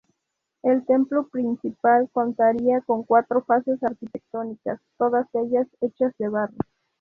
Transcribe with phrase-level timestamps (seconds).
[0.63, 6.57] El templo principal contaría con cuatro fases arquitectónicas, todas ellas hechas de barro.